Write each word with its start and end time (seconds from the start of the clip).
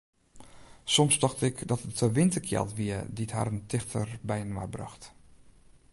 Soms 0.85 1.17
tocht 1.17 1.41
ik 1.49 1.67
dat 1.71 1.83
it 1.89 1.97
de 1.99 2.09
winterkjeld 2.19 2.71
wie 2.79 2.95
dy't 3.17 3.35
harren 3.37 3.61
tichter 3.71 4.07
byinoar 4.29 4.69
brocht. 4.75 5.03